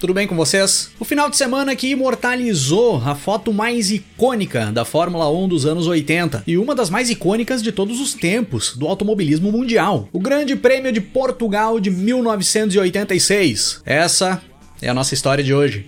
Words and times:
Tudo 0.00 0.14
bem 0.14 0.26
com 0.26 0.34
vocês? 0.34 0.90
O 0.98 1.04
final 1.04 1.28
de 1.28 1.36
semana 1.36 1.76
que 1.76 1.88
imortalizou 1.88 3.02
a 3.04 3.14
foto 3.14 3.52
mais 3.52 3.90
icônica 3.90 4.72
da 4.72 4.82
Fórmula 4.82 5.30
1 5.30 5.46
dos 5.46 5.66
anos 5.66 5.86
80 5.86 6.42
e 6.46 6.56
uma 6.56 6.74
das 6.74 6.88
mais 6.88 7.10
icônicas 7.10 7.62
de 7.62 7.70
todos 7.70 8.00
os 8.00 8.14
tempos 8.14 8.74
do 8.74 8.88
automobilismo 8.88 9.52
mundial. 9.52 10.08
O 10.10 10.18
Grande 10.18 10.56
Prêmio 10.56 10.90
de 10.90 11.02
Portugal 11.02 11.78
de 11.78 11.90
1986. 11.90 13.82
Essa 13.84 14.40
é 14.80 14.88
a 14.88 14.94
nossa 14.94 15.12
história 15.12 15.44
de 15.44 15.52
hoje. 15.52 15.86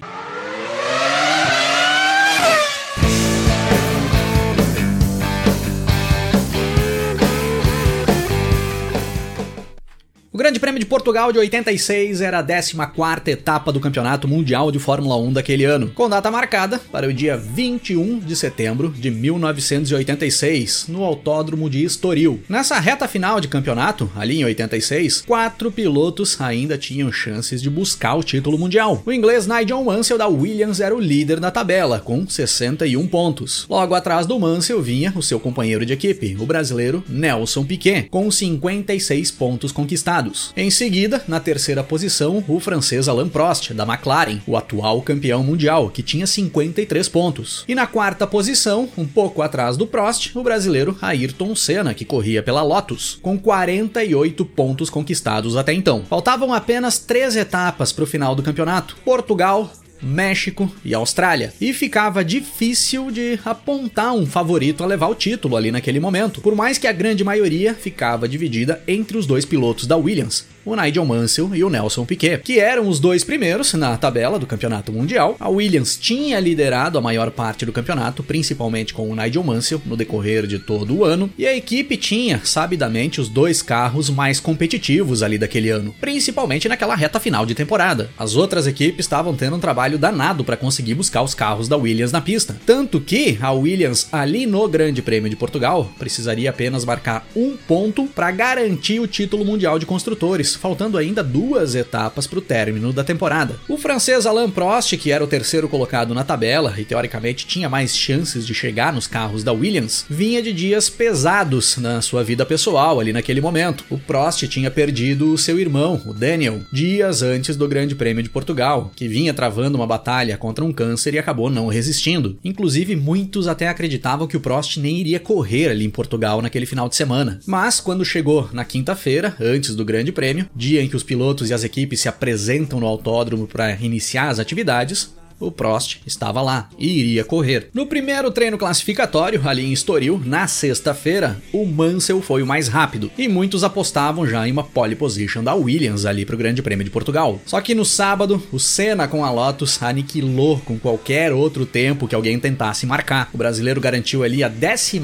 O 10.35 10.39
Grande 10.39 10.59
Prêmio 10.59 10.81
de 10.81 10.87
Portugal 10.87 11.31
de 11.31 11.39
86 11.39 12.23
era 12.23 12.39
a 12.39 12.43
14ª 12.43 13.29
etapa 13.29 13.71
do 13.71 13.79
Campeonato 13.79 14.27
Mundial 14.27 14.73
de 14.73 14.79
Fórmula 14.79 15.15
1 15.15 15.35
daquele 15.35 15.67
ano, 15.67 15.91
com 15.95 16.09
data 16.09 16.31
marcada 16.31 16.81
para 16.91 17.07
o 17.07 17.13
dia 17.13 17.37
21 17.37 18.19
de 18.19 18.35
setembro 18.35 18.89
de 18.89 19.11
1986, 19.11 20.87
no 20.89 21.05
Autódromo 21.05 21.69
de 21.69 21.85
Estoril. 21.85 22.41
Nessa 22.49 22.79
reta 22.79 23.07
final 23.07 23.43
de 23.43 23.49
campeonato, 23.49 24.11
ali 24.17 24.41
em 24.41 24.45
86, 24.47 25.21
quatro 25.21 25.71
pilotos 25.71 26.41
ainda 26.41 26.79
tinham 26.79 27.13
chances 27.13 27.61
de 27.61 27.69
buscar 27.69 28.15
o 28.15 28.23
título 28.23 28.57
mundial. 28.57 29.03
O 29.05 29.13
inglês 29.13 29.47
Nigel 29.47 29.85
Mansell 29.85 30.17
da 30.17 30.29
Williams 30.29 30.81
era 30.81 30.97
o 30.97 31.01
líder 31.01 31.41
da 31.41 31.51
tabela, 31.51 32.01
com 32.01 32.27
61 32.27 33.07
pontos. 33.07 33.67
Logo 33.69 33.95
atrás 33.95 34.27
do 34.27 34.41
Mansell 34.41 34.81
vinha 34.81 35.13
o 35.15 35.23
seu 35.23 35.39
companheiro 35.39 35.85
de 35.85 35.93
equipe, 35.93 36.39
o 36.41 36.47
brasileiro 36.47 37.05
Nelson 37.07 37.65
Piquet, 37.65 38.09
com 38.09 38.31
56 38.31 39.31
pontos 39.33 39.71
conquistados. 39.73 40.23
Em 40.57 40.71
seguida, 40.71 41.23
na 41.29 41.41
terceira 41.41 41.83
posição, 41.83 42.43
o 42.49 42.61
francês 42.61 43.09
Alain 43.09 43.29
Prost, 43.29 43.73
da 43.73 43.85
McLaren, 43.85 44.41
o 44.47 44.57
atual 44.57 45.03
campeão 45.03 45.43
mundial, 45.43 45.91
que 45.91 46.03
tinha 46.03 46.27
53 46.27 47.09
pontos. 47.09 47.65
E 47.69 47.75
na 47.75 47.87
quarta 47.87 48.27
posição, 48.27 48.89
um 48.97 49.07
pouco 49.07 49.43
atrás 49.43 49.77
do 49.77 49.87
Prost, 49.87 50.35
o 50.35 50.43
brasileiro 50.43 50.97
Ayrton 51.01 51.55
Senna, 51.55 51.95
que 51.95 52.05
corria 52.05 52.43
pela 52.43 52.63
Lotus, 52.63 53.19
com 53.23 53.39
48 53.39 54.45
pontos 54.45 54.91
conquistados 54.91 55.57
até 55.57 55.73
então. 55.73 56.05
Faltavam 56.09 56.53
apenas 56.53 56.99
três 56.99 57.37
etapas 57.37 57.93
para 57.93 58.05
o 58.05 58.07
final 58.07 58.35
do 58.35 58.43
campeonato: 58.43 58.97
Portugal, 59.05 59.71
México 60.03 60.71
e 60.85 60.95
Austrália. 60.95 61.53
E 61.61 61.73
ficava 61.73 62.25
difícil 62.25 63.11
de 63.11 63.39
apontar 63.45 64.13
um 64.13 64.27
favorito 64.27 64.83
a 64.83 64.87
levar 64.87 65.09
o 65.09 65.15
título 65.15 65.57
ali 65.57 65.71
naquele 65.71 66.01
momento, 66.01 66.41
por 66.41 66.55
mais 66.55 66.79
que 66.79 66.87
a 66.87 66.93
grande 66.93 67.23
maioria 67.23 67.75
ficava 67.75 68.29
dividida 68.29 68.83
entre 68.87 69.17
os 69.17 69.27
dois 69.27 69.45
pilotos 69.45 69.87
da 69.87 69.97
Williams, 69.97 70.47
o 70.65 70.77
Nigel 70.77 71.05
Mansell 71.05 71.55
e 71.55 71.65
o 71.65 71.71
Nelson 71.71 72.05
Piquet, 72.05 72.39
que 72.43 72.59
eram 72.59 72.89
os 72.89 73.01
dois 73.01 73.25
primeiros 73.25 73.73
na 73.75 73.97
tabela 73.97 74.39
do 74.39 74.47
campeonato 74.47 74.93
mundial. 74.93 75.37
A 75.39 75.49
Williams 75.49 75.97
tinha 75.97 76.39
liderado 76.41 76.99
a 76.99 77.01
maior 77.01 77.31
parte 77.31 77.67
do 77.67 77.73
campeonato, 77.73 78.23
principalmente 78.23 78.95
com 78.95 79.11
o 79.11 79.17
Nigel 79.17 79.43
Mansell 79.43 79.83
no 79.85 79.97
decorrer 79.97 80.47
de 80.47 80.59
todo 80.59 80.97
o 80.97 81.05
ano, 81.05 81.31
e 81.37 81.47
a 81.47 81.57
equipe 81.57 81.97
tinha, 81.97 82.41
sabidamente, 82.45 83.21
os 83.21 83.29
dois 83.29 83.63
carros 83.63 84.09
mais 84.11 84.41
competitivos 84.41 85.23
ali 85.23 85.39
daquele 85.39 85.71
ano, 85.71 85.95
principalmente 86.01 86.69
naquela 86.69 86.95
reta 86.95 87.21
final 87.21 87.45
de 87.45 87.55
temporada. 87.55 88.11
As 88.19 88.37
outras 88.37 88.67
equipes 88.67 89.05
estavam 89.05 89.35
tendo 89.35 89.57
um 89.57 89.61
trabalho 89.61 89.99
danado 89.99 90.45
para 90.45 90.57
conseguir 90.57 90.95
buscar 90.95 91.23
os 91.23 91.35
carros 91.35 91.69
da 91.69 91.77
Williams 91.77 92.13
na 92.13 92.21
pista, 92.21 92.57
tanto 92.65 93.01
que 93.01 93.39
a 93.41 93.53
Williams 93.53 94.09
ali 94.13 94.47
no 94.47 94.69
Grande 94.69 95.03
Prêmio 95.03 95.31
de 95.31 95.37
Portugal 95.37 95.91
precisaria 95.99 96.51
apenas 96.51 96.85
marcar 96.85 97.27
um 97.35 97.57
ponto 97.57 98.07
para 98.07 98.31
garantir 98.31 99.01
o 99.01 99.07
título 99.07 99.45
mundial 99.45 99.79
de 99.79 99.87
construtores 99.87 100.52
faltando 100.55 100.99
ainda 100.99 101.23
duas 101.23 101.75
etapas 101.75 102.27
para 102.27 102.39
o 102.39 102.43
término 102.43 102.93
da 102.93 103.05
temporada. 103.05 103.57
O 103.69 103.77
francês 103.77 104.27
Alain 104.27 104.51
Prost, 104.51 104.97
que 104.97 105.11
era 105.11 105.23
o 105.23 105.27
terceiro 105.27 105.69
colocado 105.69 106.15
na 106.15 106.25
tabela 106.25 106.75
e 106.79 106.85
teoricamente 106.85 107.47
tinha 107.47 107.69
mais 107.69 107.97
chances 107.97 108.47
de 108.47 108.55
chegar 108.55 108.93
nos 108.93 109.07
carros 109.07 109.45
da 109.45 109.53
Williams, 109.53 110.05
vinha 110.09 110.43
de 110.43 110.53
dias 110.53 110.89
pesados 110.89 111.77
na 111.77 112.01
sua 112.01 112.23
vida 112.23 112.45
pessoal 112.45 113.01
ali 113.01 113.13
naquele 113.13 113.41
momento. 113.41 113.85
O 113.91 113.99
Prost 113.99 114.47
tinha 114.49 114.71
perdido 114.71 115.33
o 115.33 115.39
seu 115.39 115.59
irmão, 115.59 116.01
o 116.07 116.13
Daniel, 116.13 116.61
dias 116.73 117.23
antes 117.23 117.57
do 117.57 117.69
Grande 117.69 117.95
Prêmio 117.95 118.23
de 118.23 118.29
Portugal, 118.29 118.93
que 118.95 119.09
vinha 119.09 119.35
travando 119.35 119.77
uma 119.77 119.87
batalha 119.87 120.37
contra 120.37 120.65
um 120.65 120.73
câncer 120.73 121.15
e 121.15 121.19
acabou 121.19 121.51
não 121.51 121.69
resistindo. 121.69 122.39
Inclusive, 122.45 122.97
muitos 122.97 123.49
até 123.49 123.69
acreditavam 123.69 124.27
que 124.27 124.37
o 124.37 124.41
Prost 124.41 124.79
nem 124.79 124.99
iria 124.99 125.21
correr 125.21 125.69
ali 125.69 125.85
em 125.85 125.91
Portugal 125.91 126.43
naquele 126.43 126.67
final 126.67 126.89
de 126.89 126.97
semana. 126.97 127.41
Mas 127.47 127.81
quando 127.81 128.05
chegou 128.05 128.49
na 128.53 128.65
quinta-feira, 128.65 129.35
antes 129.41 129.75
do 129.75 129.85
Grande 129.85 130.13
Prêmio, 130.13 130.42
dia 130.55 130.83
em 130.83 130.89
que 130.89 130.97
os 130.97 131.03
pilotos 131.03 131.51
e 131.51 131.55
as 131.55 131.65
equipes 131.65 132.01
se 132.01 132.09
apresentam 132.09 132.81
no 132.81 132.87
autódromo 132.87 133.47
para 133.47 133.73
iniciar 133.73 134.29
as 134.29 134.39
atividades, 134.39 135.15
o 135.43 135.51
Prost 135.51 135.99
estava 136.07 136.41
lá 136.41 136.69
e 136.79 137.01
iria 137.01 137.25
correr. 137.25 137.69
No 137.75 137.87
primeiro 137.87 138.31
treino 138.31 138.57
classificatório, 138.57 139.47
ali 139.47 139.65
em 139.65 139.73
Estoril, 139.73 140.21
na 140.25 140.47
sexta-feira, 140.47 141.41
o 141.53 141.67
Mansell 141.67 142.23
foi 142.23 142.43
o 142.43 142.47
mais 142.47 142.69
rápido 142.69 143.11
e 143.19 143.29
muitos 143.29 143.65
apostavam 143.65 144.27
já 144.27 144.47
em 144.47 144.53
uma 144.53 144.65
pole 144.65 144.95
position 144.95 145.43
da 145.43 145.55
Williams 145.55 146.07
ali 146.07 146.25
para 146.25 146.35
o 146.35 146.39
Grande 146.39 146.63
Prêmio 146.63 146.85
de 146.85 146.91
Portugal. 146.91 147.41
Só 147.45 147.61
que 147.61 147.75
no 147.75 147.85
sábado, 147.85 148.43
o 148.53 148.59
Senna 148.59 149.09
com 149.09 149.25
a 149.25 149.31
Lotus 149.31 149.83
aniquilou 149.83 150.61
com 150.61 150.79
qualquer 150.79 151.33
outro 151.33 151.67
tempo 151.67 152.07
que 152.07 152.15
alguém 152.15 152.39
tentasse 152.39 152.87
marcar. 152.87 153.29
O 153.33 153.39
brasileiro 153.39 153.81
garantiu 153.81 154.23
ali 154.23 154.45
a 154.45 154.51
14 154.51 155.01